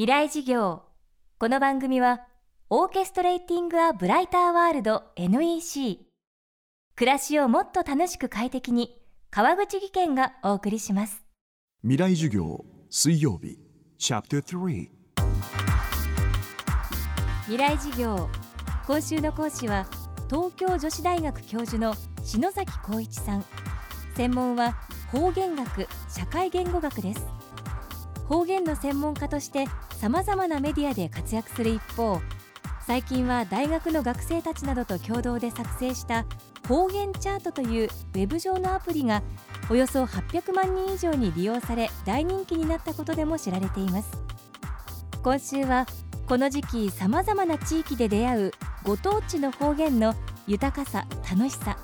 [0.00, 0.84] 未来事業。
[1.38, 2.22] この番組は
[2.70, 5.98] オーケストレーティング・ア・ブライター・ワールド NEC
[6.96, 8.98] 暮らしをもっと楽しく快適に
[9.30, 11.22] 川口義賢がお送りします。
[11.82, 13.58] 未来授業水曜日
[13.98, 14.88] チャプター3
[17.42, 18.30] 未来事業。
[18.86, 19.84] 今週の講師は
[20.30, 21.94] 東京女子大学教授の
[22.24, 23.44] 篠崎光一さん。
[24.16, 24.78] 専門は
[25.12, 27.26] 方言学社会言語学です
[28.30, 29.66] 方言の専門家として
[29.96, 32.20] さまざまなメディアで活躍する一方
[32.86, 36.24] 最近は大学の学生たちなどと共同で作成した
[36.68, 39.24] 方言チャートというウェブ上のアプリが
[39.68, 44.10] およそ800万人以上に利用され大人気になったことでも知られています。
[45.24, 45.86] 今週は
[46.28, 48.52] この時期さまざまな地域で出会う
[48.84, 50.14] ご当地の方言の
[50.46, 51.76] 豊かさ楽しさ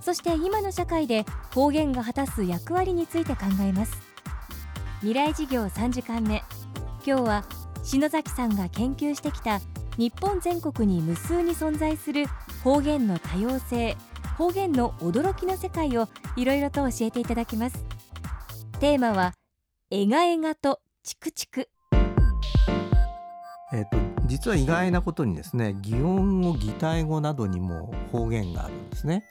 [0.00, 4.05] そして今の社会で方言が果たす役割について考えます。
[5.00, 6.42] 未来事業3時間目。
[7.06, 7.44] 今日は
[7.82, 9.60] 篠崎さんが研究してきた
[9.98, 12.26] 日本全国に無数に存在する
[12.64, 13.94] 方言の多様性
[14.38, 17.84] 方言の驚きの世界をいろいろと教えていただきます。
[18.80, 19.34] テーマは
[19.90, 21.68] えがえがとチクチク。
[23.74, 29.24] えっと実は意外なことにですね擬音語擬態語などにも方言があるんですね。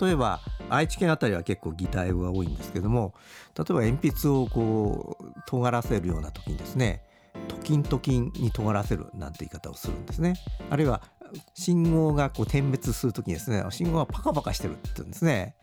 [0.00, 3.14] 例えば愛知県あたりは結構擬態語が多いんですけども
[3.56, 7.02] 例えば鉛筆をこう尖らせるような時にですね
[7.48, 10.34] トキントキンに尖らせるなんて言い方をするんですね。
[10.70, 11.02] あるいは
[11.54, 15.54] 信号がこう点滅する時にですね信号がパカパカしてるって言うんですね。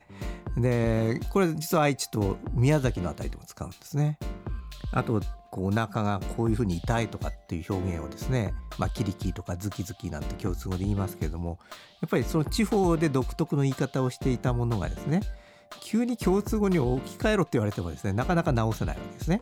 [0.57, 4.17] でこれ実は愛知と宮崎のあたりでも使うんですね。
[4.91, 11.59] あとこうお腹がこういうふうに痛いとかっていう表現をですね、まあ、キリキリとかズキズキなんて共通語で言いますけれども
[12.01, 15.21] やっぱりその地方で独特の言い方をしていたものがですね
[15.81, 19.41] 急に共通語に置き換えろって言われてもですねなかなか直せないわけですね。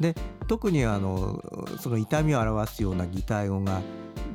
[0.00, 0.14] で
[0.48, 1.42] 特にあの
[1.78, 3.82] その痛みを表すような擬態語が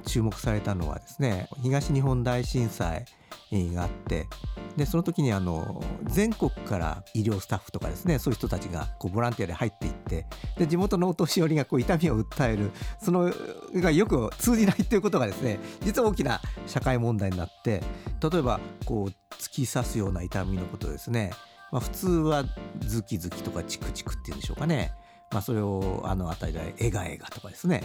[0.06, 3.06] 注目されたのはですね東日本大震災
[3.52, 4.28] があって
[4.76, 10.26] でその時にあの全国から医療スタッフとかですねそういう人たちがこうボランティアで入っていって
[10.58, 13.32] で地元のお年寄りがこう痛みを訴えるその
[13.76, 17.82] がよく通じないっていうことがですね実は大きな社会問題になって
[18.22, 21.32] 例えばこう突き刺すような痛みのことですね、
[21.72, 22.44] まあ、普通は
[22.80, 24.92] ズキズキとかチクチクっていうんでしょうかね。
[25.32, 27.84] まあ、それをあの辺りで「えがえが」とかですね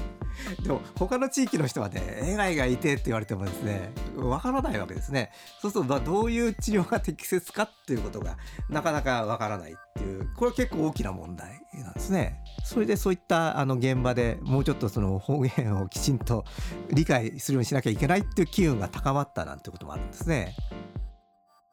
[0.62, 8.36] でも他の地域の人はね「えがえがいて」って言われてもですねわからないわけですねそうするとどういう治療が適切かっていうことが
[8.68, 12.42] なかなかわからないっていうこれは結構大きな問題なんですね。
[12.64, 16.44] それでそういったあの現場でもうちょっとその方言をきちんと
[16.92, 20.54] 理解するようにしなきゃいけないっていう機運が高まったなんてこともあるんですね。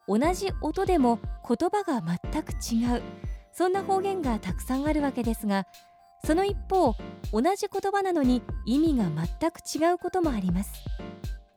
[0.08, 3.02] 同じ音でも言葉が全く違う
[3.58, 5.66] そんな方言がたくさんあるわけですが
[6.24, 6.94] その一方
[7.32, 10.70] 同じ言葉なのに意味が全く違うこともあります。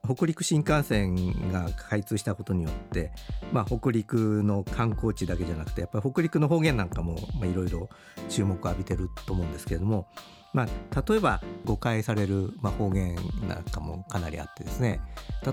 [0.04, 3.12] 北陸新幹線が開通したことによって、
[3.54, 7.88] まあ、北陸の観光地だけじゃなくてやっぱり北陸の方言なんかもいろいろ
[8.28, 10.08] 注目を浴びてると思うんですけれども、
[10.54, 13.16] まあ、例えば誤解される、まあ、方言
[13.48, 15.00] なんかもかなりあってですね。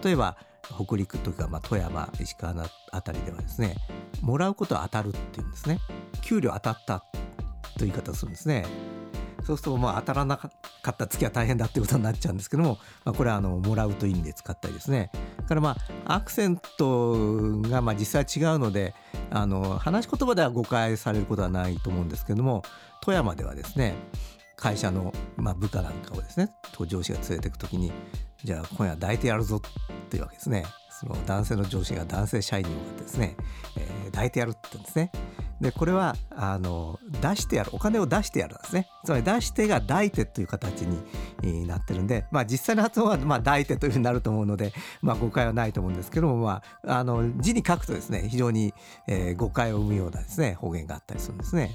[0.02, 3.76] 例えば北陸とか、まあ、富山石川のあたりではですね
[4.22, 5.78] もらうことは当たるっていうんですね。
[6.22, 7.04] 給料当たった
[7.78, 8.64] という言い方をするんですね。
[9.44, 10.50] そうするとまあ当たらなか
[10.90, 15.10] った月は大変だっていうことになっちゃうんですけども、まあ、これはあのもらうという意味で使ったりですね。
[15.38, 18.94] だからまあアクセントがまあ実際違うので
[19.30, 22.62] あの話し言葉では誤解されることはないと思うんですけども
[23.00, 23.94] 富山ではですね
[24.56, 26.50] 会社の、まあ、部下なんかをですね
[26.86, 27.92] 上司が連れていく時に
[28.44, 30.64] じゃあ今夜抱いてやるぞっていうわけですね。
[30.98, 33.36] その男性の上司が男性社員に向かってですね、
[33.76, 35.12] えー、抱いてやるって言うんですね
[35.60, 44.72] でこれはあの出してやるお金を出してやるんですねつまり出してが抱いてという形になってるんで、まあ、実際の発音はまあ抱いてというふうになると思うので、
[45.02, 48.74] まあ、誤解はないと思うんですけども、まあ、あの字に書くとですね非常に、
[49.06, 51.74] えー、誤解を生むようなですね方言があったりするんですね。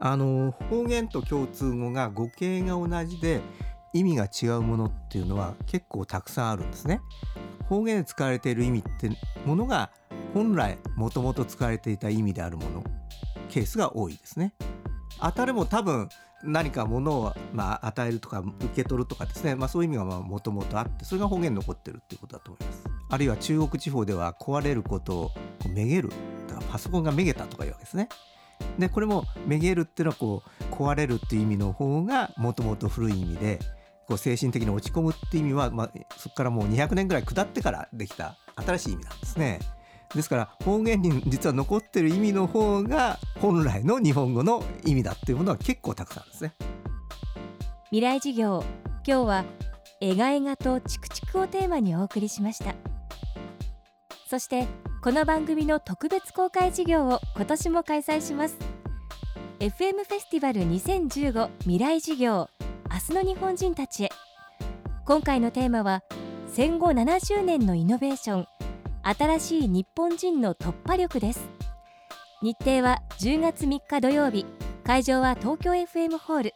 [0.00, 3.40] あの方言と共通語が語形が同じで
[3.94, 7.00] 意味が違うものっていうのは結構たくさんあるんですね。
[7.68, 9.10] 方言で使われている意味って
[9.44, 9.90] ものが
[10.32, 12.84] 本来もともと使われていた意味であるもの
[13.48, 14.54] ケースが多いですね。
[15.20, 16.08] 当たるも多分
[16.42, 22.84] 何かものを、まあ、与えるとか受け取るとかですね、まあ、そういう意味がもともとあってそれが方言に残ってるっていうことだと思います。
[23.10, 25.30] あるいは中国地方では壊れることを
[25.72, 26.10] めげる
[26.48, 28.08] だかパソコンがめげたとかいうわけですね。
[28.78, 33.58] でこれもめげるっていうのはこう壊れるっていう意味の方がもともと古い意味で
[34.06, 39.60] こう精神的に落ち込むって意味は、まあ、そこからもう200年ぐらい下ってからできた新しい意味なんですね。
[40.14, 46.54] ですから方言に実は残ってる意味の方が本来の日本語の意味だっていうものは結構たくさんですね。
[47.90, 48.64] 未来事業
[49.06, 49.44] 今日は
[50.00, 52.74] エガエガとチクチクをテーマにお送りしました
[54.28, 54.66] そして
[55.02, 58.56] この番組の特別公開事業を今年も開催します
[59.60, 62.48] FM フェスティバル2015未来事業
[62.94, 64.10] 明日の日本人たちへ。
[65.04, 66.04] 今回のテーマは
[66.46, 68.46] 戦後70年のイノベーション
[69.02, 71.40] 新しい日本人の突破力です。
[72.40, 74.46] 日程は10月3日土曜日
[74.84, 76.52] 会場は東京 FM ホール。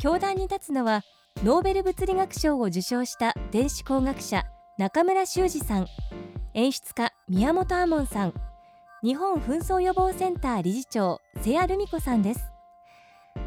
[0.00, 1.02] 教壇に立つのは
[1.44, 4.42] ノーベル物理学賞を受賞した電子工学者
[4.76, 5.86] 中村修二さん。
[6.54, 8.34] 演出家宮本亞門さん。
[9.04, 12.40] 日本紛争予防センター理事長瀬谷留美子さんです。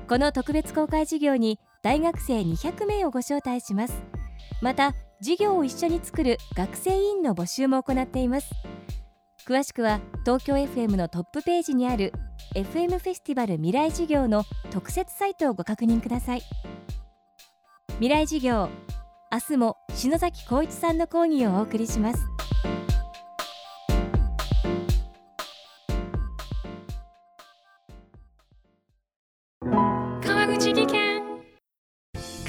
[0.08, 4.02] この特別公開事業に大学生200名をご招待します。
[4.62, 8.50] また事業を一緒に作る学生委員の募集も行っています。
[9.46, 12.14] 詳しくは東京 FM のトップページにある
[12.56, 16.42] FM フェスティバル未来事業の特設サイトをご確認ください。
[17.96, 18.70] 未来事業
[19.32, 22.20] 明日も篠崎光一さんの講義をお送りします。
[30.22, 31.03] 川口技研